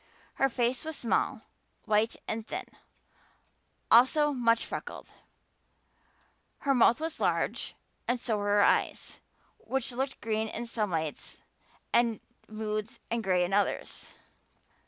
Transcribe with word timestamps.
Her 0.41 0.49
face 0.49 0.83
was 0.83 0.95
small, 0.97 1.41
white 1.85 2.15
and 2.27 2.47
thin, 2.47 2.65
also 3.91 4.31
much 4.33 4.65
freckled; 4.65 5.11
her 6.61 6.73
mouth 6.73 6.99
was 6.99 7.19
large 7.19 7.75
and 8.07 8.19
so 8.19 8.35
were 8.39 8.45
her 8.47 8.63
eyes, 8.63 9.19
which 9.59 9.91
looked 9.91 10.19
green 10.19 10.47
in 10.47 10.65
some 10.65 10.89
lights 10.89 11.37
and 11.93 12.19
moods 12.47 12.99
and 13.11 13.23
gray 13.23 13.43
in 13.45 13.53
others. 13.53 14.15